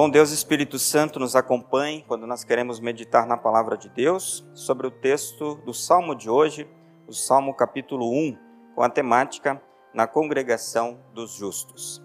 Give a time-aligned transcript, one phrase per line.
[0.00, 4.86] Bom Deus Espírito Santo nos acompanhe quando nós queremos meditar na palavra de Deus sobre
[4.86, 6.66] o texto do Salmo de hoje,
[7.06, 8.38] o Salmo capítulo 1,
[8.74, 9.60] com a temática
[9.92, 12.02] Na congregação dos justos.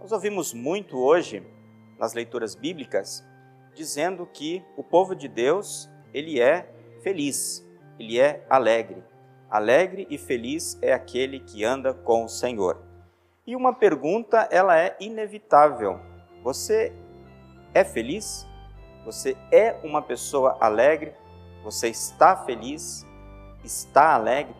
[0.00, 1.46] Nós ouvimos muito hoje
[1.98, 3.22] nas leituras bíblicas
[3.74, 6.66] dizendo que o povo de Deus, ele é
[7.02, 7.62] feliz,
[7.98, 9.04] ele é alegre.
[9.50, 12.80] Alegre e feliz é aquele que anda com o Senhor.
[13.46, 16.00] E uma pergunta, ela é inevitável.
[16.42, 16.94] Você
[17.76, 18.46] é feliz?
[19.04, 21.12] Você é uma pessoa alegre?
[21.62, 23.06] Você está feliz?
[23.62, 24.54] Está alegre?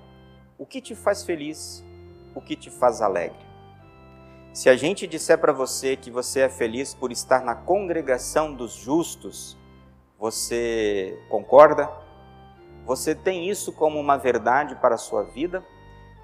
[0.58, 1.82] O que te faz feliz?
[2.34, 3.38] O que te faz alegre?
[4.52, 8.74] Se a gente disser para você que você é feliz por estar na congregação dos
[8.74, 9.56] justos,
[10.18, 11.90] você concorda?
[12.84, 15.64] Você tem isso como uma verdade para a sua vida?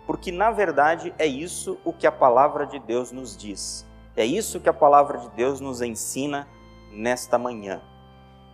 [0.07, 3.87] Porque na verdade é isso o que a palavra de Deus nos diz.
[4.15, 6.47] É isso que a palavra de Deus nos ensina
[6.93, 7.81] nesta manhã.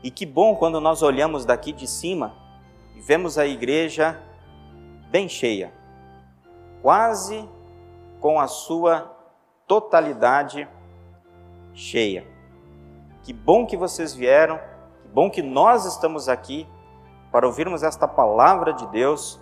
[0.02, 2.34] E que bom quando nós olhamos daqui de cima
[2.94, 4.20] e vemos a igreja
[5.10, 5.72] bem cheia,
[6.80, 7.48] quase
[8.20, 9.14] com a sua
[9.66, 10.68] totalidade
[11.74, 12.26] cheia.
[13.22, 14.58] Que bom que vocês vieram,
[15.02, 16.66] que bom que nós estamos aqui
[17.30, 19.40] para ouvirmos esta palavra de Deus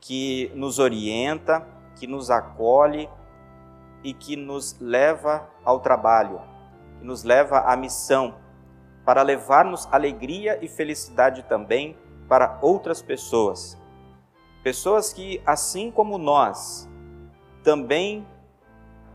[0.00, 3.08] que nos orienta, que nos acolhe
[4.02, 6.40] e que nos leva ao trabalho,
[7.00, 8.36] que nos leva à missão,
[9.04, 11.96] para levarmos alegria e felicidade também
[12.28, 13.76] para outras pessoas.
[14.62, 16.88] Pessoas que, assim como nós,
[17.64, 18.26] também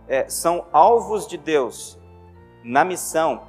[0.08, 1.98] é, são alvos de Deus
[2.64, 3.44] na missão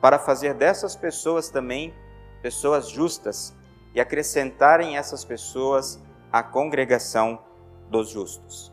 [0.00, 1.94] para fazer dessas pessoas também
[2.42, 3.56] pessoas justas
[3.94, 7.38] e acrescentarem essas pessoas à congregação
[7.88, 8.72] dos justos.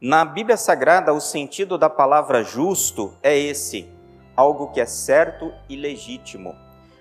[0.00, 3.88] Na Bíblia Sagrada, o sentido da palavra justo é esse:
[4.36, 6.54] algo que é certo e legítimo.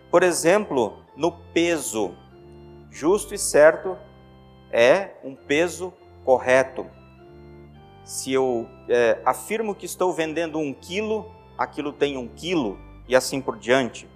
[0.10, 2.16] Por exemplo, no peso,
[2.90, 3.98] justo e certo
[4.72, 5.94] é um peso
[6.24, 6.86] correto.
[8.04, 13.42] Se eu é, afirmo que estou vendendo um quilo, aquilo tem um quilo e assim
[13.42, 14.08] por diante.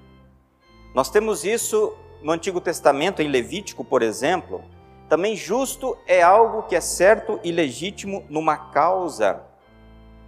[0.95, 4.63] Nós temos isso no Antigo Testamento, em Levítico, por exemplo.
[5.07, 9.48] Também justo é algo que é certo e legítimo numa causa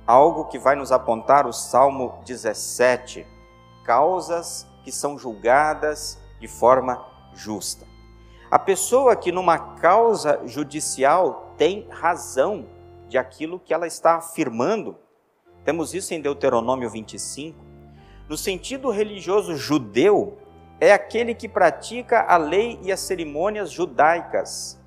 [0.06, 3.26] algo que vai nos apontar o Salmo 17,
[3.84, 7.86] causas que são julgadas de forma justa.
[8.50, 12.66] A pessoa que numa causa judicial tem razão
[13.08, 14.98] de aquilo que ela está afirmando,
[15.64, 17.58] temos isso em Deuteronômio 25.
[18.28, 20.38] No sentido religioso judeu,
[20.80, 24.80] é aquele que pratica a lei e as cerimônias judaicas.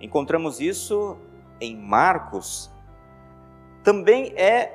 [0.00, 1.16] Encontramos isso
[1.60, 2.70] em Marcos
[3.86, 4.72] também é,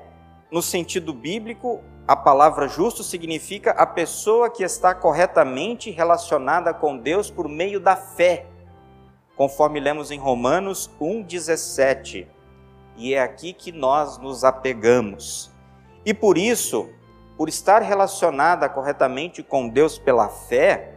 [0.50, 7.30] no sentido bíblico, a palavra justo significa a pessoa que está corretamente relacionada com Deus
[7.30, 8.46] por meio da fé,
[9.36, 12.26] conforme lemos em Romanos 1,17.
[12.96, 15.52] E é aqui que nós nos apegamos.
[16.06, 16.90] E por isso,
[17.36, 20.96] por estar relacionada corretamente com Deus pela fé,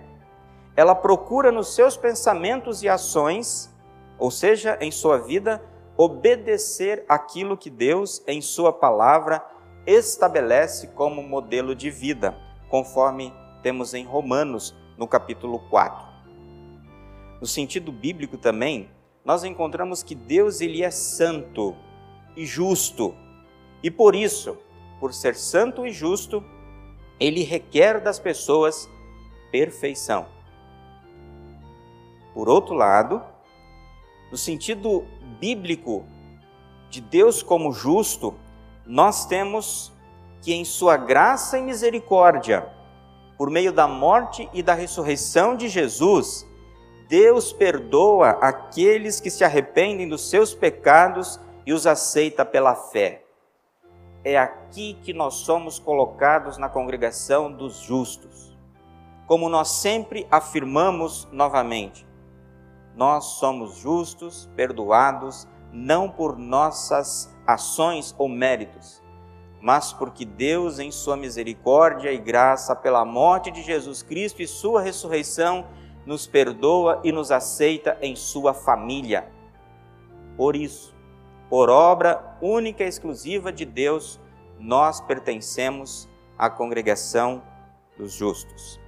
[0.77, 3.75] ela procura nos seus pensamentos e ações,
[4.17, 5.61] ou seja, em sua vida,
[5.97, 9.45] obedecer aquilo que Deus, em Sua palavra,
[9.87, 12.37] estabelece como modelo de vida,
[12.69, 13.33] conforme
[13.63, 16.07] temos em Romanos, no capítulo 4.
[17.41, 18.91] No sentido bíblico também,
[19.25, 21.75] nós encontramos que Deus ele é santo
[22.37, 23.15] e justo.
[23.83, 24.57] E por isso,
[25.01, 26.45] por ser santo e justo,
[27.19, 28.89] ele requer das pessoas
[29.51, 30.27] perfeição.
[32.33, 33.23] Por outro lado,
[34.31, 35.07] no sentido
[35.39, 36.05] bíblico
[36.91, 38.35] de Deus como justo,
[38.87, 39.93] nós temos
[40.41, 42.69] que, em Sua graça e misericórdia,
[43.37, 46.47] por meio da morte e da ressurreição de Jesus,
[47.09, 53.25] Deus perdoa aqueles que se arrependem dos seus pecados e os aceita pela fé.
[54.23, 58.57] É aqui que nós somos colocados na congregação dos justos.
[59.27, 62.07] Como nós sempre afirmamos novamente,
[62.97, 69.03] nós somos justos, perdoados, não por nossas ações ou méritos,
[69.61, 74.81] mas porque Deus, em Sua misericórdia e graça, pela morte de Jesus Cristo e Sua
[74.81, 75.67] ressurreição,
[76.07, 79.33] nos perdoa e nos aceita em Sua família.
[80.37, 80.95] Por isso,
[81.49, 84.21] por obra única e exclusiva de Deus,
[84.59, 86.09] nós pertencemos
[86.39, 87.43] à congregação
[87.97, 88.81] dos justos.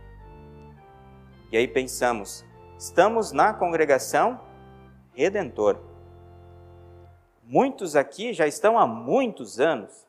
[1.50, 2.44] E aí pensamos,
[2.78, 4.38] Estamos na congregação
[5.14, 5.80] Redentor.
[7.42, 10.06] Muitos aqui já estão há muitos anos,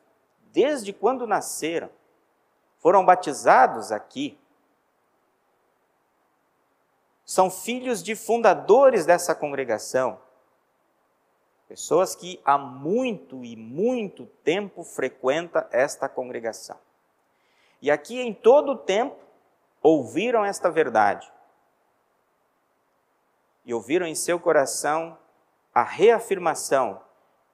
[0.52, 1.88] desde quando nasceram.
[2.78, 4.38] foram batizados aqui,
[7.24, 10.20] são filhos de fundadores dessa congregação,
[11.66, 16.76] pessoas que há muito e muito tempo frequenta esta congregação.
[17.82, 19.16] E aqui em todo o tempo
[19.82, 21.30] ouviram esta verdade.
[23.68, 25.18] E ouviram em seu coração
[25.74, 27.02] a reafirmação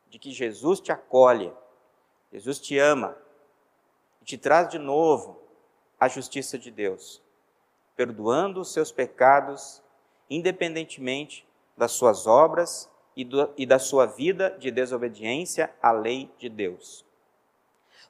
[0.08, 1.52] de que Jesus te acolhe,
[2.32, 3.16] Jesus te ama
[4.22, 5.42] e te traz de novo
[5.98, 7.20] a justiça de Deus,
[7.96, 9.82] perdoando os seus pecados,
[10.30, 11.44] independentemente
[11.76, 17.04] das suas obras e, do, e da sua vida de desobediência à lei de Deus.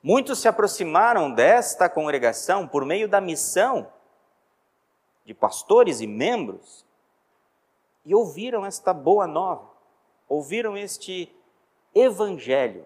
[0.02, 3.90] Muitos se aproximaram desta congregação por meio da missão
[5.24, 6.84] de pastores e membros
[8.04, 9.70] e ouviram esta boa nova,
[10.28, 11.34] ouviram este
[11.94, 12.84] evangelho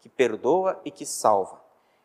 [0.00, 1.60] que perdoa e que salva.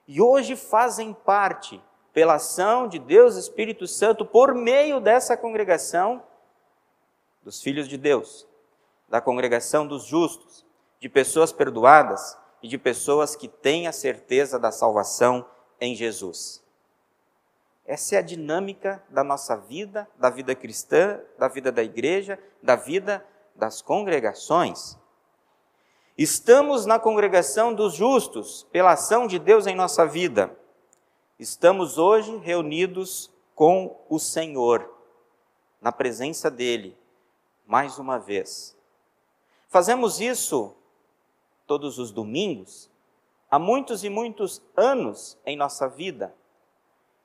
[0.08, 1.82] E hoje fazem parte,
[2.14, 6.24] pela ação de Deus Espírito Santo, por meio dessa congregação,
[7.44, 8.48] dos filhos de Deus,
[9.10, 10.66] da congregação dos justos,
[11.00, 15.46] de pessoas perdoadas e de pessoas que têm a certeza da salvação
[15.80, 16.65] em Jesus.
[17.86, 22.76] Essa é a dinâmica da nossa vida, da vida cristã, da vida da igreja, da
[22.76, 23.24] vida
[23.56, 24.98] das congregações.
[26.18, 30.58] Estamos na congregação dos justos, pela ação de Deus em nossa vida.
[31.38, 34.90] Estamos hoje reunidos com o Senhor,
[35.80, 36.98] na presença dEle,
[37.68, 38.76] mais uma vez.
[39.68, 40.74] Fazemos isso
[41.68, 42.90] todos os domingos,
[43.52, 46.34] há muitos e muitos anos em nossa vida.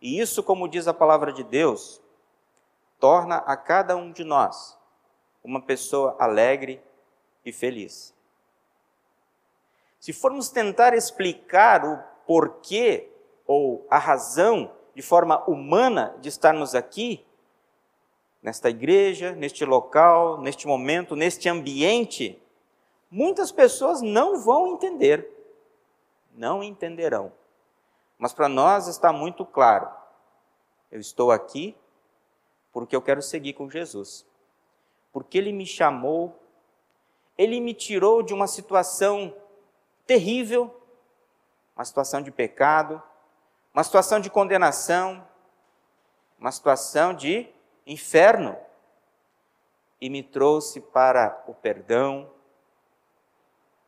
[0.01, 2.01] E isso, como diz a palavra de Deus,
[2.99, 4.79] torna a cada um de nós
[5.43, 6.83] uma pessoa alegre
[7.45, 8.15] e feliz.
[9.99, 13.11] Se formos tentar explicar o porquê
[13.47, 17.25] ou a razão de forma humana de estarmos aqui,
[18.43, 22.41] nesta igreja, neste local, neste momento, neste ambiente,
[23.11, 25.29] muitas pessoas não vão entender,
[26.35, 27.33] não entenderão.
[28.21, 29.91] Mas para nós está muito claro:
[30.93, 31.75] eu estou aqui
[32.71, 34.27] porque eu quero seguir com Jesus.
[35.11, 36.39] Porque Ele me chamou,
[37.37, 39.35] Ele me tirou de uma situação
[40.07, 40.83] terrível,
[41.75, 43.03] uma situação de pecado,
[43.73, 45.27] uma situação de condenação,
[46.39, 47.49] uma situação de
[47.87, 48.57] inferno,
[49.99, 52.31] e me trouxe para o perdão,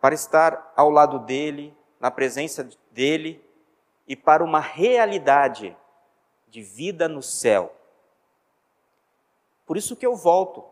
[0.00, 3.51] para estar ao lado dele, na presença dele
[4.06, 5.76] e para uma realidade
[6.48, 7.74] de vida no céu.
[9.66, 10.64] Por isso que eu volto.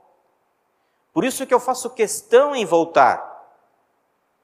[1.12, 3.28] Por isso que eu faço questão em voltar.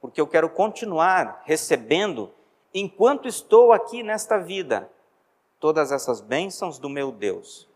[0.01, 2.33] Porque eu quero continuar recebendo,
[2.73, 4.91] enquanto estou aqui nesta vida,
[5.59, 7.69] todas essas bênçãos do meu Deus.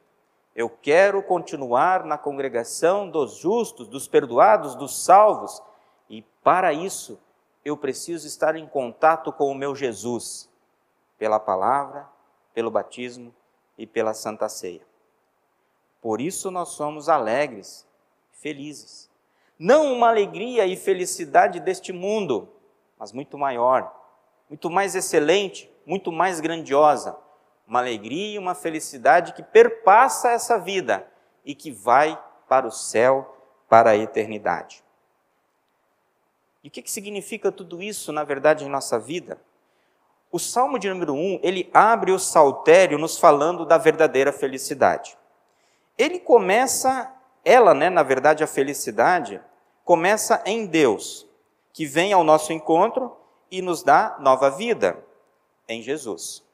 [0.55, 5.63] Eu quero continuar na congregação dos justos, dos perdoados, dos salvos,
[6.09, 7.19] e para isso
[7.65, 10.50] eu preciso estar em contato com o meu Jesus
[11.21, 12.09] pela palavra,
[12.55, 13.33] pelo batismo
[13.77, 14.81] e pela santa ceia.
[16.01, 17.87] Por isso nós somos alegres,
[18.33, 19.11] felizes.
[19.59, 22.49] Não uma alegria e felicidade deste mundo,
[22.99, 23.95] mas muito maior,
[24.49, 27.15] muito mais excelente, muito mais grandiosa.
[27.67, 31.07] Uma alegria e uma felicidade que perpassa essa vida
[31.45, 33.37] e que vai para o céu,
[33.69, 34.83] para a eternidade.
[36.65, 39.39] E o que, que significa tudo isso, na verdade, em nossa vida?
[40.33, 45.19] O Salmo de número 1, ele abre o saltério nos falando da verdadeira felicidade.
[45.99, 47.13] Ele começa,
[47.45, 49.41] ela, né, na verdade, a felicidade,
[49.85, 51.27] começa em Deus,
[51.73, 53.17] que vem ao nosso encontro
[53.51, 55.05] e nos dá nova vida
[55.69, 56.45] em Jesus.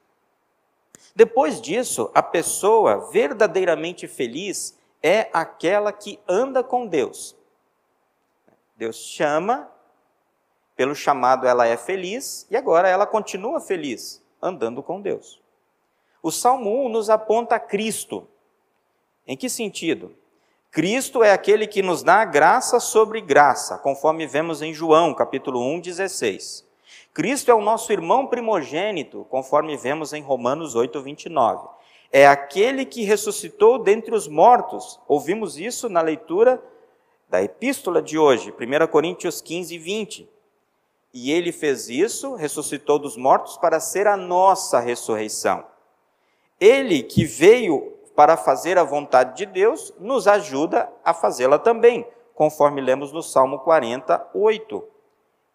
[1.15, 7.35] Depois disso, a pessoa verdadeiramente feliz é aquela que anda com Deus.
[8.75, 9.69] Deus chama
[10.77, 15.41] pelo chamado, ela é feliz e agora ela continua feliz, andando com Deus.
[16.21, 18.27] O Salmo 1 nos aponta a Cristo.
[19.25, 20.15] Em que sentido?
[20.69, 25.79] Cristo é aquele que nos dá graça sobre graça, conforme vemos em João, capítulo 1,
[25.79, 26.63] 16.
[27.11, 31.67] Cristo é o nosso irmão primogênito, conforme vemos em Romanos 8, 29.
[32.11, 34.99] É aquele que ressuscitou dentre os mortos.
[35.07, 36.63] Ouvimos isso na leitura
[37.27, 40.36] da epístola de hoje, 1 Coríntios 15, 20.
[41.13, 45.65] E ele fez isso, ressuscitou dos mortos, para ser a nossa ressurreição.
[46.59, 52.81] Ele que veio para fazer a vontade de Deus, nos ajuda a fazê-la também, conforme
[52.81, 54.83] lemos no Salmo 48.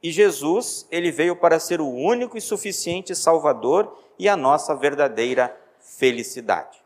[0.01, 5.57] E Jesus, ele veio para ser o único e suficiente Salvador e a nossa verdadeira
[5.81, 6.83] felicidade.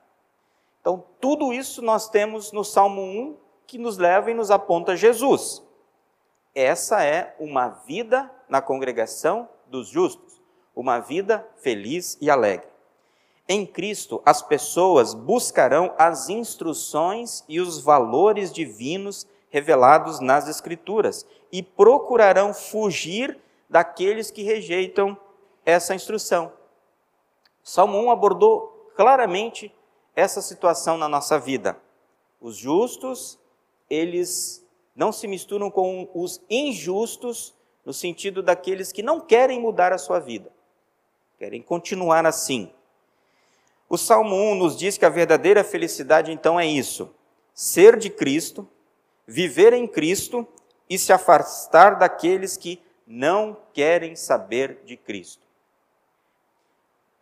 [0.80, 5.62] Então, tudo isso nós temos no Salmo 1 que nos leva e nos aponta Jesus.
[6.54, 10.40] Essa é uma vida na congregação dos justos,
[10.74, 12.68] uma vida feliz e alegre.
[13.48, 21.62] Em Cristo, as pessoas buscarão as instruções e os valores divinos revelados nas Escrituras e
[21.62, 23.38] procurarão fugir
[23.70, 25.16] daqueles que rejeitam
[25.64, 26.52] essa instrução.
[27.62, 29.74] Salmo 1 abordou claramente
[30.14, 31.76] essa situação na nossa vida.
[32.40, 33.38] Os justos,
[33.88, 37.55] eles não se misturam com os injustos,
[37.86, 40.50] no sentido daqueles que não querem mudar a sua vida,
[41.38, 42.72] querem continuar assim.
[43.88, 47.14] O Salmo 1 nos diz que a verdadeira felicidade então é isso:
[47.54, 48.68] ser de Cristo,
[49.24, 50.44] viver em Cristo
[50.90, 55.46] e se afastar daqueles que não querem saber de Cristo.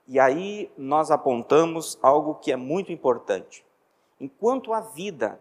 [0.09, 3.64] E aí nós apontamos algo que é muito importante.
[4.18, 5.38] Enquanto a vida,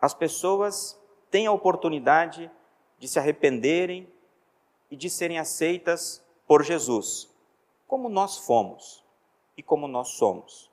[0.00, 1.00] as pessoas
[1.32, 2.48] têm a oportunidade
[2.98, 4.08] de se arrependerem
[4.90, 7.28] e de serem aceitas por Jesus,
[7.86, 9.04] como nós fomos
[9.56, 10.70] e como nós somos.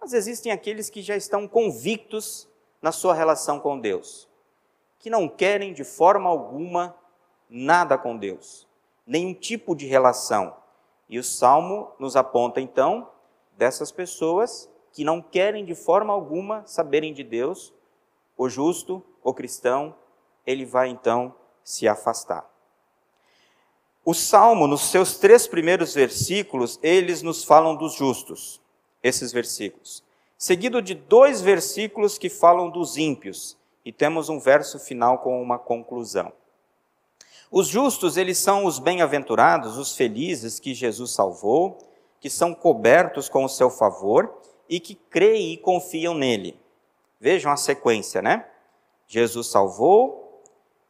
[0.00, 2.48] Mas existem aqueles que já estão convictos
[2.80, 4.28] na sua relação com Deus,
[4.98, 6.96] que não querem de forma alguma
[7.48, 8.66] nada com Deus,
[9.06, 10.56] nenhum tipo de relação.
[11.08, 13.10] E o salmo nos aponta então
[13.56, 17.72] dessas pessoas que não querem de forma alguma saberem de Deus,
[18.36, 19.94] o justo, o cristão,
[20.46, 22.48] ele vai então se afastar.
[24.08, 28.60] O salmo, nos seus três primeiros versículos, eles nos falam dos justos,
[29.02, 30.00] esses versículos.
[30.38, 35.58] Seguido de dois versículos que falam dos ímpios, e temos um verso final com uma
[35.58, 36.32] conclusão.
[37.50, 41.76] Os justos, eles são os bem-aventurados, os felizes que Jesus salvou,
[42.20, 46.56] que são cobertos com o seu favor e que creem e confiam nele.
[47.18, 48.46] Vejam a sequência, né?
[49.08, 50.25] Jesus salvou,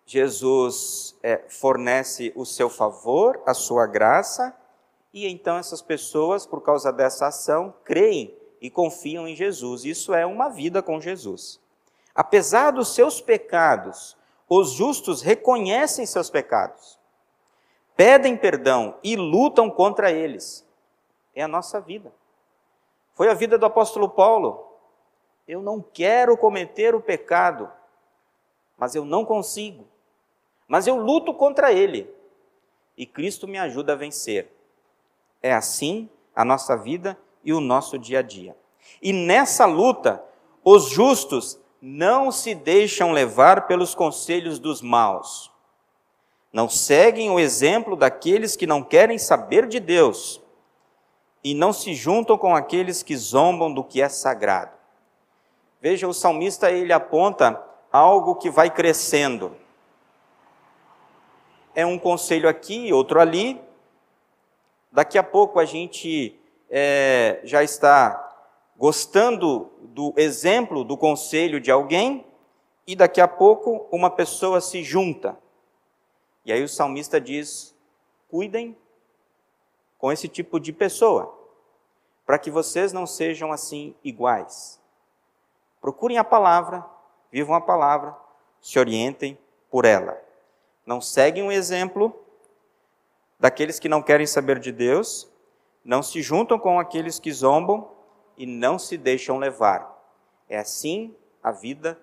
[0.06, 4.56] Jesus é, fornece o seu favor, a sua graça,
[5.12, 9.84] e então essas pessoas, por causa dessa ação, creem e confiam em Jesus.
[9.84, 11.60] Isso é uma vida com Jesus.
[12.14, 14.16] Apesar dos seus pecados,
[14.48, 17.00] os justos reconhecem seus pecados,
[17.96, 20.64] pedem perdão e lutam contra eles.
[21.34, 22.12] É a nossa vida.
[23.12, 24.64] Foi a vida do apóstolo Paulo.
[25.48, 27.68] Eu não quero cometer o pecado,
[28.78, 29.84] mas eu não consigo
[30.66, 32.10] mas eu luto contra ele.
[32.96, 34.50] E Cristo me ajuda a vencer.
[35.42, 38.56] É assim a nossa vida e o nosso dia a dia.
[39.00, 40.22] E nessa luta,
[40.64, 45.52] os justos não se deixam levar pelos conselhos dos maus.
[46.52, 50.42] Não seguem o exemplo daqueles que não querem saber de Deus
[51.44, 54.72] e não se juntam com aqueles que zombam do que é sagrado.
[55.80, 59.54] Veja, o salmista ele aponta algo que vai crescendo
[61.76, 63.60] é um conselho aqui, outro ali.
[64.90, 66.34] Daqui a pouco a gente
[66.70, 68.34] é, já está
[68.78, 72.24] gostando do exemplo do conselho de alguém,
[72.86, 75.36] e daqui a pouco uma pessoa se junta.
[76.46, 77.76] E aí o salmista diz:
[78.30, 78.74] cuidem
[79.98, 81.38] com esse tipo de pessoa,
[82.24, 84.80] para que vocês não sejam assim iguais.
[85.78, 86.82] Procurem a palavra,
[87.30, 88.16] vivam a palavra,
[88.62, 89.36] se orientem
[89.70, 90.25] por ela
[90.86, 92.14] não seguem o exemplo
[93.38, 95.28] daqueles que não querem saber de Deus,
[95.84, 97.90] não se juntam com aqueles que zombam
[98.36, 99.94] e não se deixam levar.
[100.48, 101.98] É assim a vida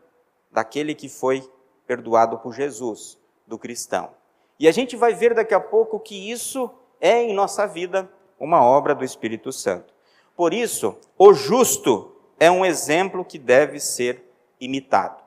[0.51, 1.49] daquele que foi
[1.87, 4.11] perdoado por Jesus, do cristão.
[4.59, 6.69] E a gente vai ver daqui a pouco que isso
[7.01, 8.09] é em nossa vida
[8.39, 9.93] uma obra do Espírito Santo.
[10.35, 14.23] Por isso, o justo é um exemplo que deve ser
[14.59, 15.23] imitado.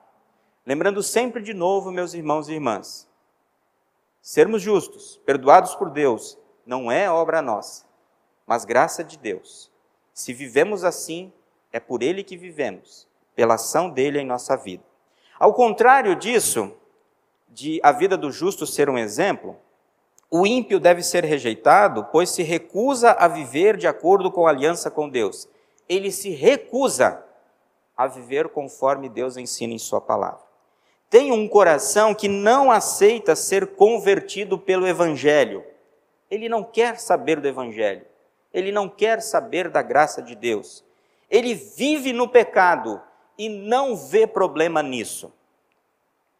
[0.65, 3.06] Lembrando sempre de novo, meus irmãos e irmãs,
[4.27, 7.85] Sermos justos, perdoados por Deus, não é obra nossa,
[8.45, 9.71] mas graça de Deus.
[10.13, 11.31] Se vivemos assim,
[11.71, 14.83] é por Ele que vivemos, pela ação dele em nossa vida.
[15.39, 16.73] Ao contrário disso,
[17.47, 19.55] de a vida do justo ser um exemplo,
[20.29, 24.91] o ímpio deve ser rejeitado, pois se recusa a viver de acordo com a aliança
[24.91, 25.47] com Deus.
[25.87, 27.23] Ele se recusa
[27.95, 30.46] a viver conforme Deus ensina em Sua palavra
[31.09, 35.63] tem um coração que não aceita ser convertido pelo Evangelho.
[36.29, 38.05] Ele não quer saber do Evangelho.
[38.53, 40.83] Ele não quer saber da graça de Deus.
[41.29, 43.01] Ele vive no pecado
[43.37, 45.31] e não vê problema nisso.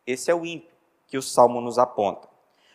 [0.06, 0.76] Esse é o ímpio
[1.08, 2.28] que o salmo nos aponta.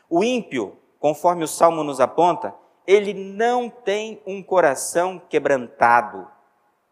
[0.08, 2.54] O ímpio conforme o salmo nos aponta,
[2.86, 6.28] ele não tem um coração quebrantado,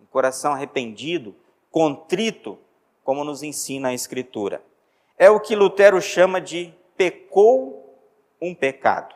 [0.00, 1.32] um coração arrependido,
[1.70, 2.58] contrito,
[3.04, 4.64] como nos ensina a Escritura.
[5.20, 7.94] É o que Lutero chama de pecou
[8.40, 9.14] um pecado.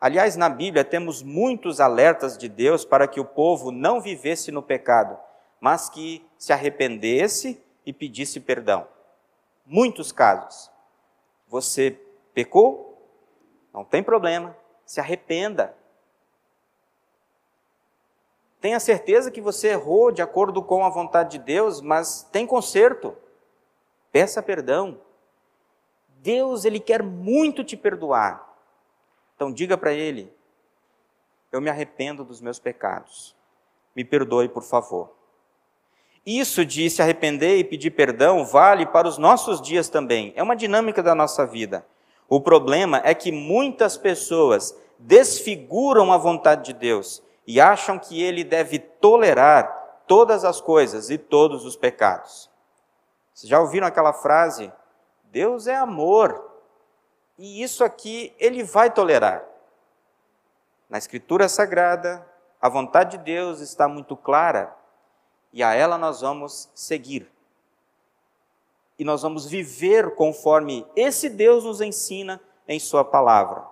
[0.00, 4.60] Aliás, na Bíblia temos muitos alertas de Deus para que o povo não vivesse no
[4.60, 5.16] pecado,
[5.60, 8.88] mas que se arrependesse e pedisse perdão.
[9.64, 10.68] Muitos casos.
[11.46, 11.96] Você
[12.34, 13.00] pecou?
[13.72, 15.72] Não tem problema, se arrependa.
[18.60, 23.16] Tenha certeza que você errou de acordo com a vontade de Deus, mas tem conserto.
[24.14, 25.00] Peça perdão.
[26.22, 28.48] Deus, ele quer muito te perdoar.
[29.34, 30.32] Então diga para ele:
[31.50, 33.34] Eu me arrependo dos meus pecados.
[33.92, 35.10] Me perdoe, por favor.
[36.24, 40.32] Isso de se arrepender e pedir perdão vale para os nossos dias também.
[40.36, 41.84] É uma dinâmica da nossa vida.
[42.28, 48.44] O problema é que muitas pessoas desfiguram a vontade de Deus e acham que ele
[48.44, 52.53] deve tolerar todas as coisas e todos os pecados.
[53.34, 54.72] Vocês já ouviram aquela frase?
[55.24, 56.52] Deus é amor.
[57.36, 59.44] E isso aqui ele vai tolerar.
[60.88, 62.24] Na Escritura Sagrada,
[62.60, 64.74] a vontade de Deus está muito clara
[65.52, 67.28] e a ela nós vamos seguir.
[68.96, 73.66] E nós vamos viver conforme esse Deus nos ensina em Sua palavra,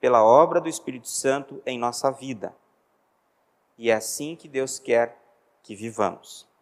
[0.00, 2.52] pela obra do Espírito Santo em nossa vida.
[3.78, 5.16] E é assim que Deus quer
[5.62, 6.52] que vivamos.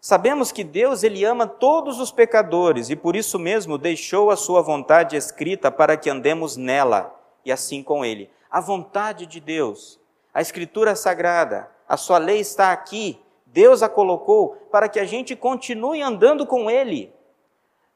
[0.00, 4.62] Sabemos que Deus ele ama todos os pecadores e por isso mesmo deixou a sua
[4.62, 7.14] vontade escrita para que andemos nela
[7.44, 8.30] e assim com ele.
[8.50, 10.00] A vontade de Deus,
[10.32, 13.20] a escritura sagrada, a sua lei está aqui
[13.52, 17.12] Deus a colocou para que a gente continue andando com Ele.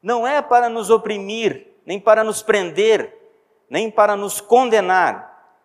[0.01, 3.15] Não é para nos oprimir, nem para nos prender,
[3.69, 5.57] nem para nos condenar,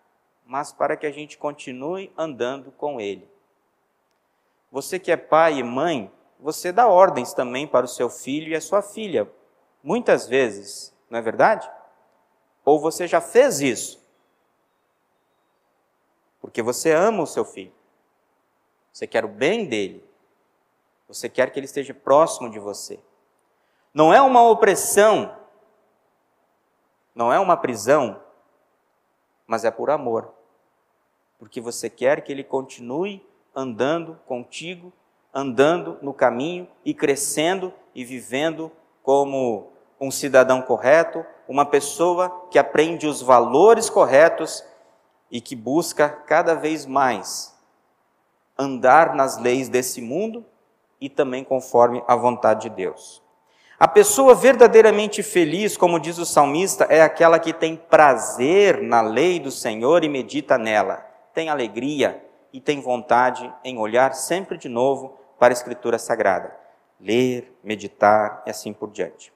[0.47, 3.29] mas para que a gente continue andando com Ele.
[4.71, 8.55] Você que é pai e mãe, você dá ordens também para o seu filho e
[8.55, 9.31] a sua filha,
[9.83, 11.71] muitas vezes, não é verdade?
[12.65, 14.01] Ou você já fez isso?
[16.41, 17.73] Porque você ama o seu filho.
[18.93, 20.05] Você quer o bem dele.
[21.09, 23.01] Você quer que ele esteja próximo de você.
[23.93, 25.35] Não é uma opressão,
[27.15, 28.23] não é uma prisão,
[29.47, 30.33] mas é por amor.
[31.39, 34.93] Porque você quer que ele continue andando contigo,
[35.39, 38.73] andando no caminho e crescendo e vivendo
[39.05, 39.69] como
[40.01, 44.65] um cidadão correto, uma pessoa que aprende os valores corretos
[45.31, 47.57] e que busca cada vez mais
[48.59, 50.45] andar nas leis desse mundo
[51.01, 53.23] e também conforme a vontade de Deus.
[53.79, 59.39] A pessoa verdadeiramente feliz, como diz o salmista, é aquela que tem prazer na lei
[59.39, 60.97] do Senhor e medita nela,
[61.33, 66.55] tem alegria e tem vontade em olhar sempre de novo para a Escritura Sagrada,
[67.01, 69.33] ler, meditar e assim por diante.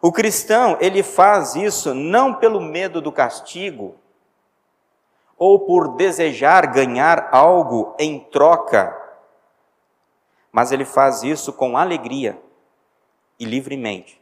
[0.00, 3.96] O cristão, ele faz isso não pelo medo do castigo,
[5.36, 8.96] ou por desejar ganhar algo em troca,
[10.50, 12.40] mas ele faz isso com alegria
[13.38, 14.20] e livremente.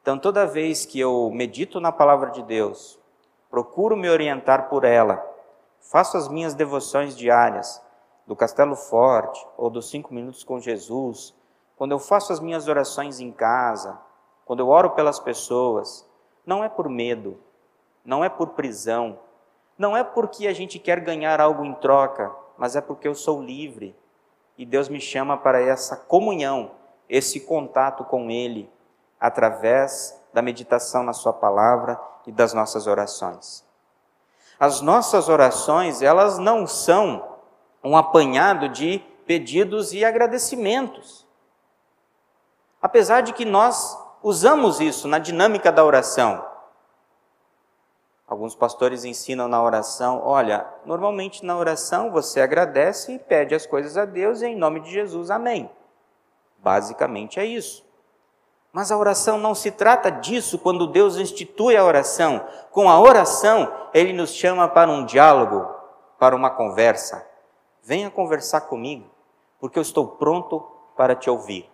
[0.00, 2.98] Então, toda vez que eu medito na palavra de Deus,
[3.50, 5.22] procuro me orientar por ela,
[5.80, 7.81] faço as minhas devoções diárias,
[8.26, 11.34] do Castelo Forte ou dos cinco minutos com Jesus,
[11.76, 13.98] quando eu faço as minhas orações em casa,
[14.44, 16.08] quando eu oro pelas pessoas,
[16.46, 17.38] não é por medo,
[18.04, 19.18] não é por prisão,
[19.76, 23.42] não é porque a gente quer ganhar algo em troca, mas é porque eu sou
[23.42, 23.96] livre
[24.56, 26.72] e Deus me chama para essa comunhão,
[27.08, 28.70] esse contato com Ele,
[29.18, 33.64] através da meditação na Sua palavra e das nossas orações.
[34.58, 37.31] As nossas orações, elas não são
[37.82, 41.26] um apanhado de pedidos e agradecimentos.
[42.80, 46.44] Apesar de que nós usamos isso na dinâmica da oração,
[48.32, 53.98] Alguns pastores ensinam na oração: olha, normalmente na oração você agradece e pede as coisas
[53.98, 55.70] a Deus e em nome de Jesus, amém.
[56.56, 57.84] Basicamente é isso.
[58.72, 62.42] Mas a oração não se trata disso quando Deus institui a oração.
[62.70, 65.68] Com a oração, Ele nos chama para um diálogo,
[66.18, 67.28] para uma conversa.
[67.82, 69.10] Venha conversar comigo,
[69.58, 70.64] porque eu estou pronto
[70.96, 71.68] para te ouvir.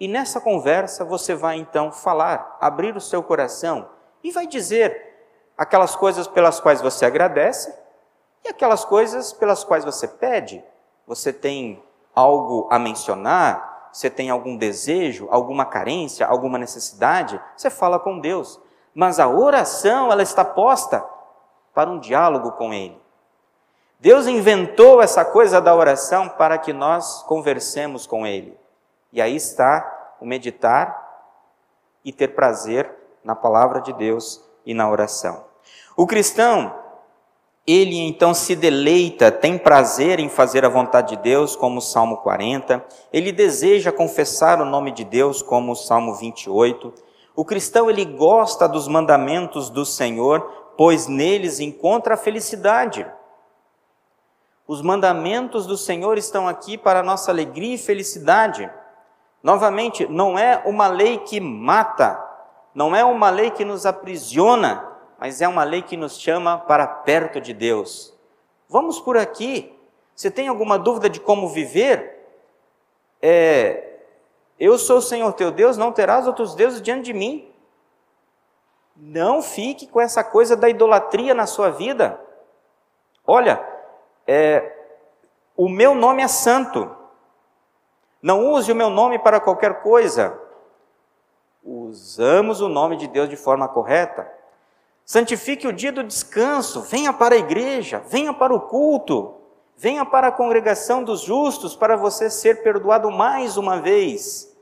[0.00, 3.88] E nessa conversa você vai então falar, abrir o seu coração
[4.22, 5.06] e vai dizer
[5.56, 7.76] aquelas coisas pelas quais você agradece
[8.44, 10.64] e aquelas coisas pelas quais você pede.
[11.06, 11.82] Você tem
[12.14, 13.90] algo a mencionar?
[13.92, 17.40] Você tem algum desejo, alguma carência, alguma necessidade?
[17.56, 18.60] Você fala com Deus.
[18.94, 21.04] mas a oração ela está posta
[21.72, 23.00] para um diálogo com Ele.
[24.00, 28.56] Deus inventou essa coisa da oração para que nós conversemos com Ele.
[29.12, 31.06] E aí está o meditar
[32.04, 32.88] e ter prazer
[33.24, 35.44] na palavra de Deus e na oração.
[35.96, 36.72] O cristão,
[37.66, 42.18] ele então se deleita, tem prazer em fazer a vontade de Deus, como o Salmo
[42.18, 46.94] 40, ele deseja confessar o nome de Deus, como o Salmo 28.
[47.34, 50.40] O cristão ele gosta dos mandamentos do Senhor,
[50.76, 53.04] pois neles encontra a felicidade.
[54.68, 58.70] Os mandamentos do Senhor estão aqui para nossa alegria e felicidade.
[59.42, 62.22] Novamente, não é uma lei que mata,
[62.74, 64.86] não é uma lei que nos aprisiona,
[65.18, 68.14] mas é uma lei que nos chama para perto de Deus.
[68.68, 69.74] Vamos por aqui.
[70.14, 72.28] Você tem alguma dúvida de como viver?
[73.22, 74.00] É,
[74.60, 77.50] eu sou o Senhor teu Deus, não terás outros deuses diante de mim.
[78.94, 82.20] Não fique com essa coisa da idolatria na sua vida.
[83.26, 83.77] Olha,
[84.28, 84.76] é,
[85.56, 86.94] o meu nome é santo.
[88.20, 90.38] Não use o meu nome para qualquer coisa.
[91.64, 94.30] Usamos o nome de Deus de forma correta.
[95.02, 99.36] Santifique o dia do descanso, venha para a igreja, venha para o culto,
[99.74, 104.54] venha para a congregação dos justos para você ser perdoado mais uma vez.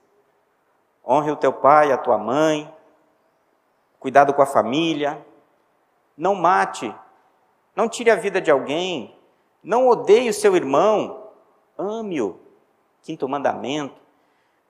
[1.05, 2.73] Honre o teu pai, a tua mãe,
[3.99, 5.27] cuidado com a família,
[6.17, 6.95] não mate,
[7.75, 9.16] não tire a vida de alguém,
[9.67, 11.25] não odeie o seu irmão,
[11.77, 12.41] ame-o.
[13.03, 14.01] Quinto mandamento.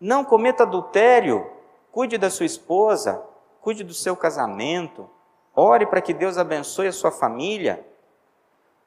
[0.00, 1.48] Não cometa adultério,
[1.92, 3.22] cuide da sua esposa,
[3.60, 5.08] cuide do seu casamento
[5.56, 7.82] Ore para que Deus abençoe a sua família.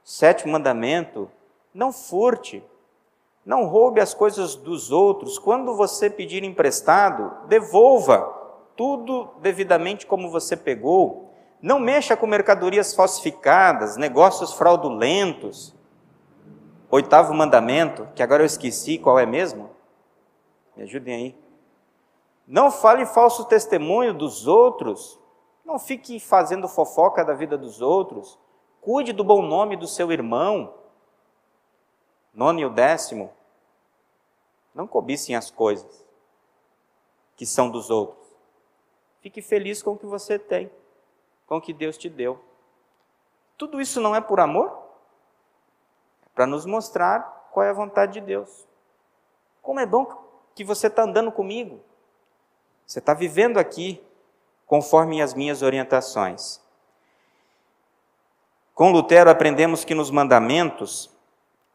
[0.03, 1.27] Sétimo mandamento:
[1.73, 2.63] não furte,
[3.43, 5.39] não roube as coisas dos outros.
[5.39, 8.21] Quando você pedir emprestado, devolva
[8.77, 11.33] tudo devidamente como você pegou.
[11.59, 15.73] Não mexa com mercadorias falsificadas, negócios fraudulentos.
[16.91, 19.69] Oitavo mandamento, que agora eu esqueci qual é mesmo.
[20.75, 21.37] Me ajudem aí.
[22.47, 25.19] Não fale falso testemunho dos outros.
[25.63, 28.39] Não fique fazendo fofoca da vida dos outros.
[28.81, 30.73] Cuide do bom nome do seu irmão.
[32.33, 33.31] Nono e o décimo.
[34.73, 36.03] Não cobicem as coisas
[37.35, 38.27] que são dos outros.
[39.21, 40.71] Fique feliz com o que você tem,
[41.45, 42.43] com o que Deus te deu.
[43.57, 44.78] Tudo isso não é por amor?
[46.33, 48.67] Para nos mostrar qual é a vontade de Deus.
[49.61, 50.05] Como é bom
[50.55, 51.79] que você está andando comigo.
[52.85, 54.01] Você está vivendo aqui
[54.65, 56.61] conforme as minhas orientações.
[58.73, 61.09] Com Lutero aprendemos que nos mandamentos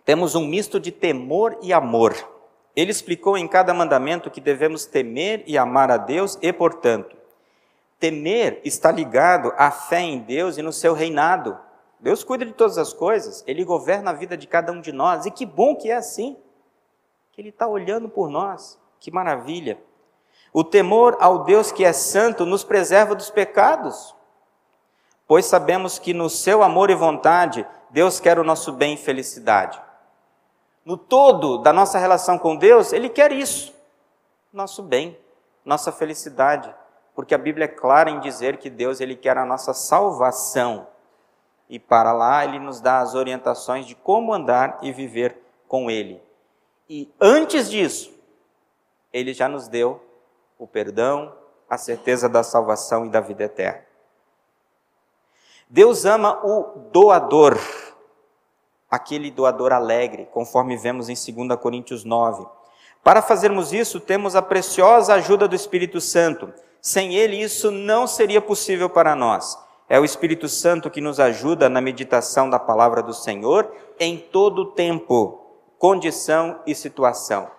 [0.04, 2.14] temos um misto de temor e amor.
[2.76, 7.16] Ele explicou em cada mandamento que devemos temer e amar a Deus e, portanto,
[7.98, 11.58] temer está ligado à fé em Deus e no seu reinado.
[12.04, 15.24] Deus cuida de todas as coisas, Ele governa a vida de cada um de nós,
[15.24, 16.36] e que bom que é assim,
[17.32, 19.78] que Ele está olhando por nós, que maravilha.
[20.52, 24.14] O temor ao Deus que é santo nos preserva dos pecados,
[25.26, 29.80] pois sabemos que no seu amor e vontade, Deus quer o nosso bem e felicidade.
[30.84, 33.74] No todo da nossa relação com Deus, Ele quer isso,
[34.52, 35.18] nosso bem,
[35.64, 36.70] nossa felicidade,
[37.14, 40.92] porque a Bíblia é clara em dizer que Deus ele quer a nossa salvação.
[41.68, 46.22] E para lá ele nos dá as orientações de como andar e viver com ele.
[46.88, 48.12] E antes disso,
[49.12, 50.02] ele já nos deu
[50.58, 51.32] o perdão,
[51.68, 53.84] a certeza da salvação e da vida eterna.
[55.68, 57.58] Deus ama o doador,
[58.90, 62.46] aquele doador alegre, conforme vemos em 2 Coríntios 9.
[63.02, 66.52] Para fazermos isso, temos a preciosa ajuda do Espírito Santo.
[66.80, 69.58] Sem ele, isso não seria possível para nós.
[69.88, 73.70] É o Espírito Santo que nos ajuda na meditação da palavra do Senhor
[74.00, 75.40] em todo tempo,
[75.78, 77.50] condição e situação.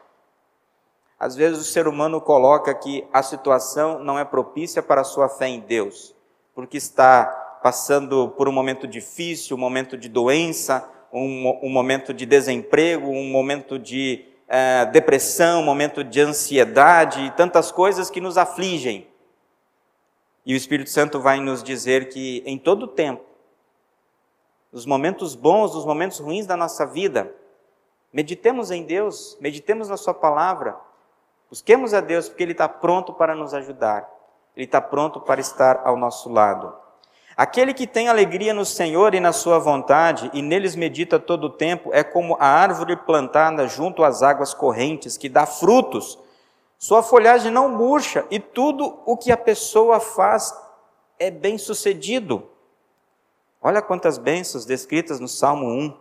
[1.20, 5.30] Às vezes o ser humano coloca que a situação não é propícia para a sua
[5.30, 6.16] fé em Deus,
[6.54, 7.26] porque está
[7.64, 13.30] passando por um momento difícil, um momento de doença, um, um momento de desemprego, um
[13.30, 19.08] momento de é, depressão, um momento de ansiedade e tantas coisas que nos afligem.
[20.46, 23.24] E o Espírito Santo vai nos dizer que em todo tempo,
[24.72, 27.34] nos momentos bons, nos momentos ruins da nossa vida,
[28.14, 30.78] meditemos em Deus, meditemos na Sua palavra,
[31.50, 34.10] Busquemos a Deus porque Ele está pronto para nos ajudar.
[34.56, 36.74] Ele está pronto para estar ao nosso lado.
[37.38, 41.50] Aquele que tem alegria no Senhor e na Sua vontade, e neles medita todo o
[41.50, 46.18] tempo, é como a árvore plantada junto às águas correntes, que dá frutos.
[46.86, 50.56] Sua folhagem não murcha, e tudo o que a pessoa faz
[51.18, 52.48] é bem-sucedido.
[53.60, 55.98] Olha quantas bênçãos descritas no Salmo 1.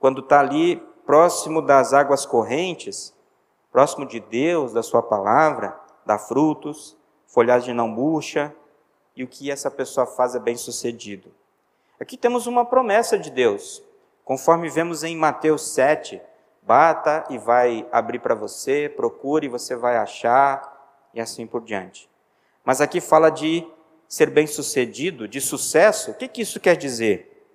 [0.00, 3.14] Quando está ali próximo das águas correntes,
[3.70, 6.96] próximo de Deus, da Sua palavra, dá frutos,
[7.28, 8.52] folhagem não murcha,
[9.14, 11.32] e o que essa pessoa faz é bem-sucedido.
[12.00, 13.80] Aqui temos uma promessa de Deus,
[14.24, 16.20] conforme vemos em Mateus 7,
[16.62, 20.72] bata e vai abrir para você, procure e você vai achar,
[21.12, 22.08] e assim por diante.
[22.64, 23.66] Mas aqui fala de
[24.08, 26.12] ser bem-sucedido, de sucesso.
[26.12, 27.46] O que, que isso quer dizer?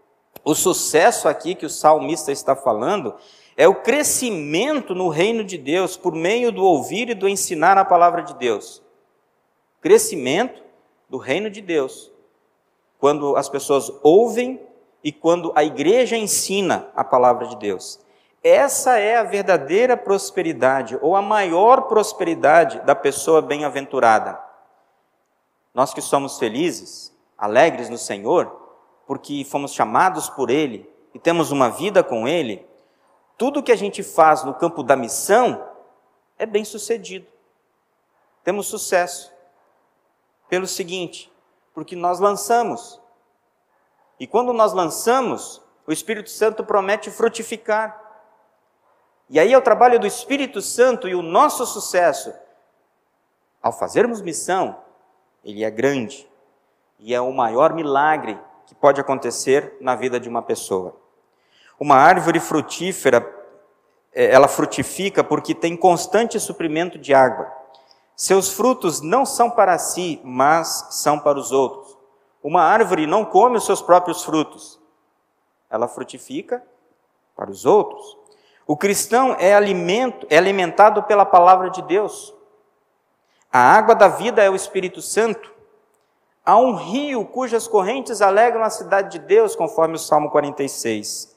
[0.43, 3.15] O sucesso aqui que o salmista está falando
[3.55, 7.85] é o crescimento no reino de Deus por meio do ouvir e do ensinar a
[7.85, 8.83] palavra de Deus.
[9.81, 10.61] Crescimento
[11.09, 12.11] do reino de Deus.
[12.99, 14.61] Quando as pessoas ouvem
[15.03, 17.99] e quando a igreja ensina a palavra de Deus.
[18.43, 24.39] Essa é a verdadeira prosperidade, ou a maior prosperidade da pessoa bem-aventurada.
[25.73, 28.45] Nós que somos felizes, alegres no Senhor,
[29.05, 32.67] porque fomos chamados por Ele e temos uma vida com Ele,
[33.37, 35.63] tudo que a gente faz no campo da missão
[36.37, 37.27] é bem sucedido.
[38.43, 39.31] Temos sucesso.
[40.49, 41.31] Pelo seguinte,
[41.73, 42.99] porque nós lançamos.
[44.19, 48.06] E quando nós lançamos, o Espírito Santo promete frutificar.
[49.29, 52.33] E aí é o trabalho do Espírito Santo e o nosso sucesso.
[53.61, 54.77] Ao fazermos missão,
[55.43, 56.29] ele é grande
[56.99, 60.95] e é o maior milagre que pode acontecer na vida de uma pessoa.
[61.79, 63.25] Uma árvore frutífera,
[64.13, 67.51] é, ela frutifica porque tem constante suprimento de água.
[68.15, 71.95] Seus frutos não são para si, mas são para os outros.
[72.41, 74.79] Uma árvore não come os seus próprios frutos.
[75.69, 76.63] Ela frutifica
[77.35, 78.16] para os outros.
[78.67, 82.35] O cristão é alimento, é alimentado pela palavra de Deus.
[83.51, 85.53] A água da vida é o Espírito Santo.
[86.45, 91.33] Há um rio cujas correntes alegram a cidade de Deus, conforme o Salmo 46.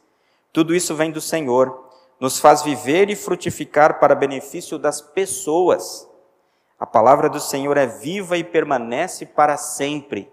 [0.52, 1.84] Tudo isso vem do Senhor,
[2.18, 6.08] nos faz viver e frutificar para benefício das pessoas.
[6.80, 10.32] A palavra do Senhor é viva e permanece para sempre.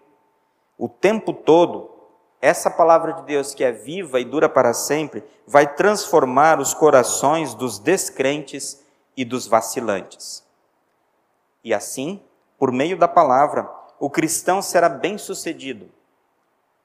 [0.75, 1.91] O tempo todo,
[2.41, 7.55] essa palavra de Deus, que é viva e dura para sempre, vai transformar os corações
[7.55, 8.83] dos descrentes
[9.15, 10.45] e dos vacilantes.
[11.63, 12.23] E assim,
[12.57, 13.69] por meio da palavra,
[13.99, 15.89] o cristão será bem-sucedido,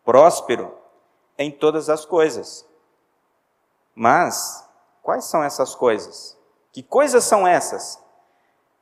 [0.05, 0.75] próspero
[1.37, 2.67] em todas as coisas.
[3.95, 4.67] Mas,
[5.03, 6.39] quais são essas coisas?
[6.73, 8.03] Que coisas são essas?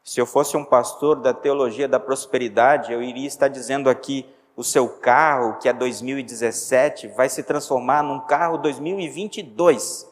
[0.05, 4.65] Se eu fosse um pastor da teologia da prosperidade, eu iria estar dizendo aqui: o
[4.65, 10.09] seu carro, que é 2017, vai se transformar num carro 2022.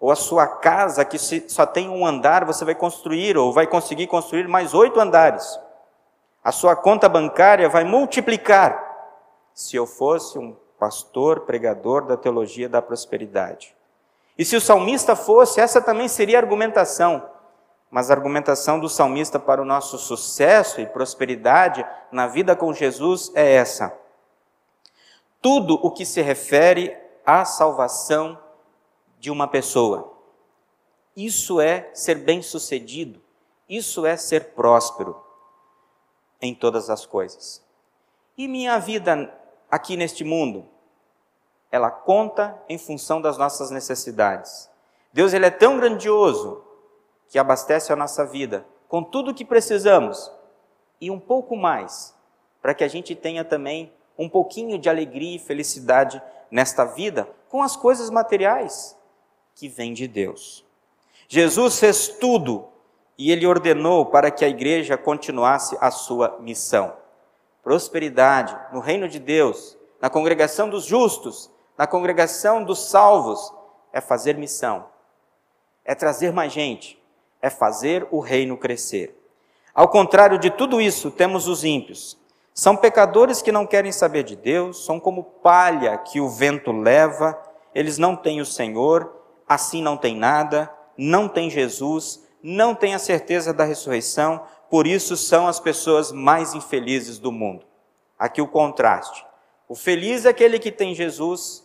[0.00, 4.06] Ou a sua casa, que só tem um andar, você vai construir, ou vai conseguir
[4.06, 5.58] construir mais oito andares
[6.44, 8.78] a sua conta bancária vai multiplicar.
[9.54, 13.74] Se eu fosse um pastor, pregador da teologia da prosperidade.
[14.36, 17.24] E se o salmista fosse, essa também seria a argumentação.
[17.94, 23.30] Mas a argumentação do salmista para o nosso sucesso e prosperidade na vida com Jesus
[23.36, 23.96] é essa.
[25.40, 28.36] Tudo o que se refere à salvação
[29.20, 30.12] de uma pessoa.
[31.14, 33.22] Isso é ser bem-sucedido,
[33.68, 35.16] isso é ser próspero
[36.42, 37.64] em todas as coisas.
[38.36, 39.32] E minha vida
[39.70, 40.66] aqui neste mundo?
[41.70, 44.68] Ela conta em função das nossas necessidades.
[45.12, 46.63] Deus ele é tão grandioso
[47.34, 50.30] que abastece a nossa vida com tudo o que precisamos
[51.00, 52.14] e um pouco mais,
[52.62, 57.60] para que a gente tenha também um pouquinho de alegria e felicidade nesta vida com
[57.60, 58.96] as coisas materiais
[59.52, 60.64] que vêm de Deus.
[61.26, 62.68] Jesus fez tudo
[63.18, 66.96] e ele ordenou para que a igreja continuasse a sua missão.
[67.64, 73.52] Prosperidade no reino de Deus, na congregação dos justos, na congregação dos salvos,
[73.92, 74.86] é fazer missão,
[75.84, 77.02] é trazer mais gente,
[77.44, 79.14] é fazer o reino crescer.
[79.74, 82.18] Ao contrário de tudo isso, temos os ímpios.
[82.54, 87.38] São pecadores que não querem saber de Deus, são como palha que o vento leva,
[87.74, 89.14] eles não têm o Senhor,
[89.46, 95.14] assim não têm nada, não têm Jesus, não têm a certeza da ressurreição, por isso
[95.14, 97.66] são as pessoas mais infelizes do mundo.
[98.18, 99.22] Aqui o contraste.
[99.68, 101.62] O feliz é aquele que tem Jesus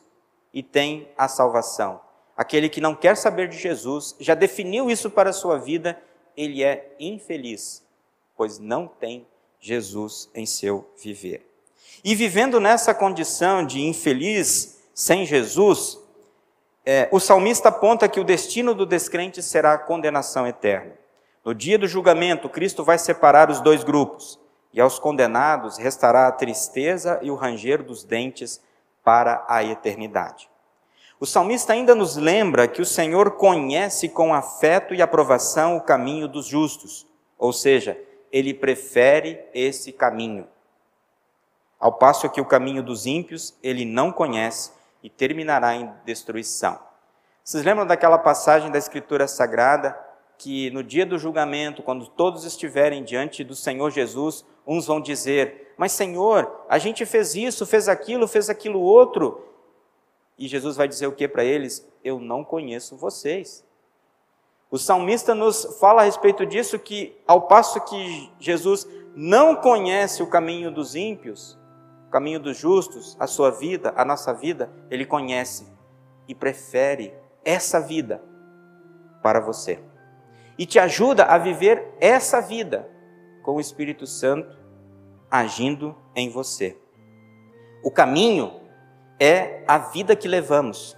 [0.53, 2.01] e tem a salvação.
[2.39, 6.02] Aquele que não quer saber de Jesus, já definiu isso para a sua vida,
[6.38, 7.86] ele é infeliz,
[8.38, 9.28] pois não tem
[9.60, 11.45] Jesus em seu viver.
[12.02, 15.99] E vivendo nessa condição de infeliz sem Jesus,
[16.86, 20.93] é, o salmista aponta que o destino do descrente será a condenação eterna.
[21.43, 24.39] No dia do julgamento, Cristo vai separar os dois grupos.
[24.71, 28.62] e aos condenados restará a tristeza e o ranger dos dentes
[29.04, 30.48] para a eternidade.
[31.19, 36.29] O salmista ainda nos lembra que o Senhor conhece com afeto e aprovação o caminho
[36.29, 37.05] dos justos,
[37.38, 37.99] ou seja,
[38.32, 40.47] ele prefere esse caminho.
[41.77, 44.71] Ao passo que o caminho dos ímpios ele não conhece
[45.03, 46.79] e terminará em destruição.
[47.43, 49.97] Vocês lembram daquela passagem da Escritura Sagrada
[50.38, 55.73] que no dia do julgamento, quando todos estiverem diante do Senhor Jesus, uns vão dizer:
[55.77, 59.48] Mas Senhor, a gente fez isso, fez aquilo, fez aquilo outro.
[60.39, 61.86] E Jesus vai dizer o que para eles?
[62.02, 63.63] Eu não conheço vocês.
[64.71, 70.28] O salmista nos fala a respeito disso que, ao passo que Jesus não conhece o
[70.28, 71.60] caminho dos ímpios,
[72.08, 75.67] o caminho dos justos, a sua vida, a nossa vida, ele conhece
[76.25, 78.23] e prefere essa vida
[79.21, 79.80] para você
[80.60, 82.89] e te ajuda a viver essa vida
[83.43, 84.58] com o Espírito Santo
[85.32, 86.78] agindo em você.
[87.82, 88.58] O caminho
[89.19, 90.97] é a vida que levamos,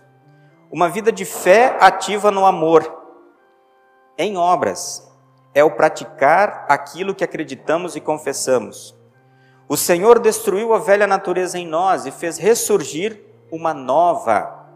[0.72, 3.00] uma vida de fé ativa no amor,
[4.18, 5.10] em obras,
[5.54, 8.96] é o praticar aquilo que acreditamos e confessamos.
[9.68, 14.68] O Senhor destruiu a velha natureza em nós e fez ressurgir uma nova,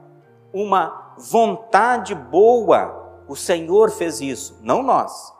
[0.53, 5.33] uma vontade boa o Senhor fez isso, não nós.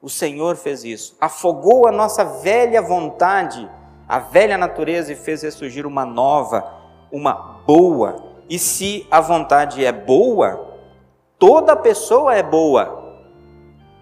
[0.00, 1.16] O Senhor fez isso.
[1.20, 3.68] Afogou a nossa velha vontade,
[4.08, 6.81] a velha natureza e fez ressurgir uma nova,
[7.12, 7.34] uma
[7.66, 8.32] boa.
[8.48, 10.78] E se a vontade é boa,
[11.38, 13.20] toda pessoa é boa.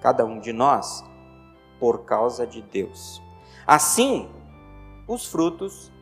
[0.00, 1.04] Cada um de nós,
[1.78, 3.20] por causa de Deus.
[3.66, 4.30] Assim,
[5.06, 5.92] os frutos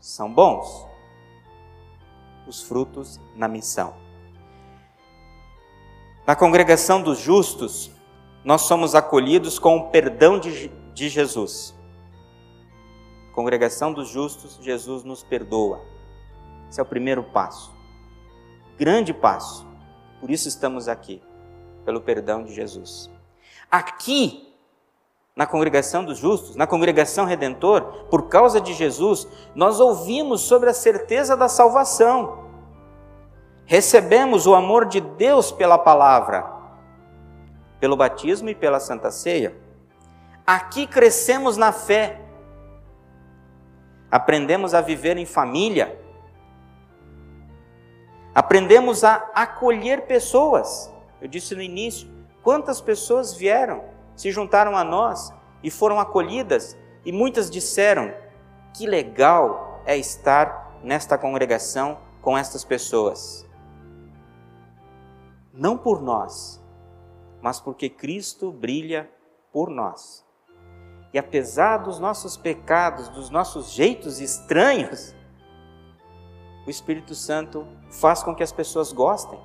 [0.00, 0.86] são bons.
[2.46, 3.94] Os frutos na missão.
[6.26, 7.90] Na congregação dos justos,
[8.42, 11.74] nós somos acolhidos com o perdão de, de Jesus.
[13.34, 15.93] Congregação dos justos, Jesus nos perdoa.
[16.74, 17.72] Esse é o primeiro passo.
[18.76, 19.64] Grande passo.
[20.18, 21.22] Por isso estamos aqui,
[21.84, 23.08] pelo perdão de Jesus.
[23.70, 24.52] Aqui,
[25.36, 30.74] na congregação dos justos, na congregação redentor, por causa de Jesus, nós ouvimos sobre a
[30.74, 32.42] certeza da salvação
[33.66, 36.44] recebemos o amor de Deus pela palavra,
[37.78, 39.56] pelo batismo e pela santa ceia.
[40.44, 42.20] Aqui crescemos na fé,
[44.10, 46.03] aprendemos a viver em família,
[48.34, 50.92] aprendemos a acolher pessoas.
[51.20, 52.08] Eu disse no início:
[52.42, 53.84] quantas pessoas vieram,
[54.16, 58.12] se juntaram a nós e foram acolhidas, e muitas disseram:
[58.72, 63.44] que legal é estar nesta congregação com estas pessoas
[65.54, 66.60] não por nós,
[67.40, 69.08] mas porque Cristo brilha
[69.52, 70.24] por nós.
[71.12, 75.14] E apesar dos nossos pecados, dos nossos jeitos estranhos,
[76.66, 79.38] o Espírito Santo faz com que as pessoas gostem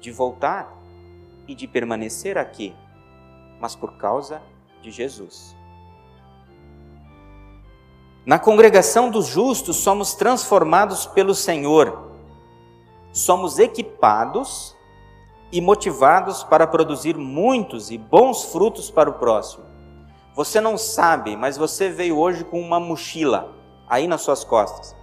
[0.00, 0.76] de voltar
[1.46, 2.74] e de permanecer aqui,
[3.60, 4.42] mas por causa
[4.82, 5.56] de Jesus.
[8.26, 12.10] Na congregação dos justos somos transformados pelo Senhor,
[13.12, 14.76] somos equipados
[15.52, 19.64] e motivados para produzir muitos e bons frutos para o próximo.
[20.34, 23.54] Você não sabe, mas você veio hoje com uma mochila
[23.88, 24.96] aí nas suas costas.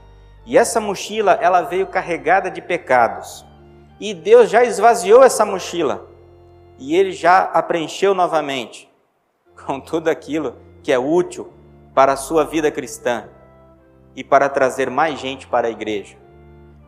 [0.45, 3.45] E essa mochila, ela veio carregada de pecados.
[3.99, 6.07] E Deus já esvaziou essa mochila.
[6.77, 8.89] E ele já a preencheu novamente
[9.65, 11.51] com tudo aquilo que é útil
[11.93, 13.27] para a sua vida cristã
[14.15, 16.17] e para trazer mais gente para a igreja.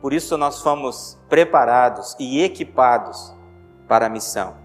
[0.02, 3.36] Por isso nós fomos preparados e equipados
[3.88, 4.56] para a missão.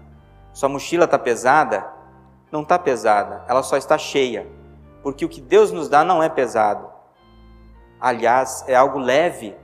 [0.53, 1.85] Sua mochila está pesada?
[2.51, 4.47] Não está pesada, ela só está cheia,
[5.03, 6.86] porque o que Deus nos dá não é pesado.
[7.99, 9.55] Aliás, é algo leve,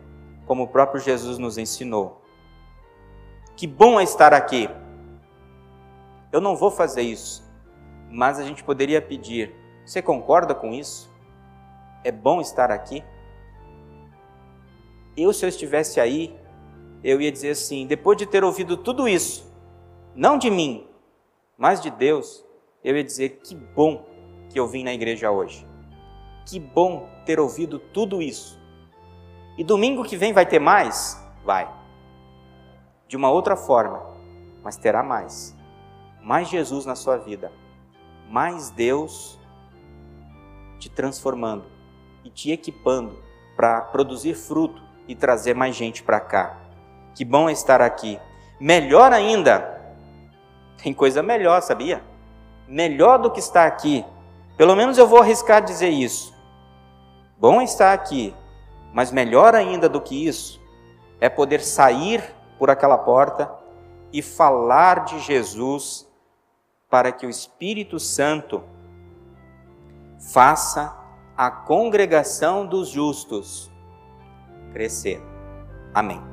[0.46, 2.22] como o próprio Jesus nos ensinou.
[3.56, 4.70] Que bom é estar aqui.
[6.32, 7.44] Eu não vou fazer isso,
[8.10, 9.54] mas a gente poderia pedir:
[9.86, 11.12] você concorda com isso?
[12.04, 13.04] É bom estar aqui?
[15.16, 16.36] Eu, se eu estivesse aí,
[17.04, 19.54] eu ia dizer assim: depois de ter ouvido tudo isso,
[20.16, 20.88] não de mim,
[21.56, 22.44] mas de Deus,
[22.84, 24.04] eu ia dizer que bom
[24.50, 25.68] que eu vim na igreja hoje.
[26.48, 28.60] Que bom ter ouvido tudo isso.
[29.58, 31.22] E domingo que vem vai ter mais?
[31.44, 31.70] Vai.
[33.08, 34.02] De uma outra forma,
[34.64, 35.56] mas terá mais.
[36.22, 37.52] Mais Jesus na sua vida.
[38.30, 39.40] Mais Deus
[40.80, 41.66] te transformando
[42.24, 43.18] e te equipando
[43.56, 46.58] para produzir fruto e trazer mais gente para cá.
[47.14, 48.20] Que bom estar aqui.
[48.60, 49.96] Melhor ainda,
[50.82, 52.04] tem coisa melhor, sabia?
[52.68, 54.06] Melhor do que estar aqui
[54.58, 56.33] Pelo menos eu vou arriscar dizer isso.
[57.44, 58.34] Bom estar aqui,
[58.94, 60.62] mas melhor ainda do que isso
[61.20, 62.24] é poder sair
[62.58, 63.54] por aquela porta
[64.14, 66.10] e falar de Jesus
[66.90, 68.64] para que o Espírito Santo
[70.32, 70.98] faça
[71.36, 73.70] a congregação dos justos
[74.72, 75.22] crescer.
[75.94, 76.33] Amém.